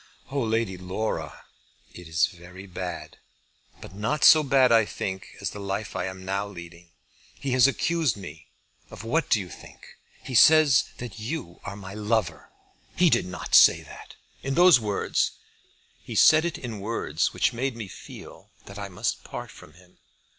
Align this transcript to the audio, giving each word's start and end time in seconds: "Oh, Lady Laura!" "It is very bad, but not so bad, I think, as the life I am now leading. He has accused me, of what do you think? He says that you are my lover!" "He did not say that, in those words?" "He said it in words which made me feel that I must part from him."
"Oh, 0.31 0.41
Lady 0.41 0.77
Laura!" 0.77 1.43
"It 1.93 2.07
is 2.07 2.25
very 2.25 2.65
bad, 2.65 3.19
but 3.81 3.93
not 3.93 4.23
so 4.23 4.41
bad, 4.41 4.71
I 4.71 4.83
think, 4.83 5.35
as 5.39 5.51
the 5.51 5.59
life 5.59 5.95
I 5.95 6.05
am 6.07 6.25
now 6.25 6.47
leading. 6.47 6.89
He 7.35 7.51
has 7.51 7.67
accused 7.67 8.17
me, 8.17 8.47
of 8.89 9.03
what 9.03 9.29
do 9.29 9.39
you 9.39 9.47
think? 9.47 9.85
He 10.23 10.33
says 10.33 10.85
that 10.97 11.19
you 11.19 11.59
are 11.63 11.75
my 11.75 11.93
lover!" 11.93 12.49
"He 12.95 13.11
did 13.11 13.27
not 13.27 13.53
say 13.53 13.83
that, 13.83 14.15
in 14.41 14.55
those 14.55 14.79
words?" 14.79 15.33
"He 16.03 16.15
said 16.15 16.45
it 16.45 16.57
in 16.57 16.79
words 16.79 17.31
which 17.31 17.53
made 17.53 17.75
me 17.75 17.87
feel 17.87 18.49
that 18.65 18.79
I 18.79 18.89
must 18.89 19.23
part 19.23 19.51
from 19.51 19.73
him." 19.73 19.99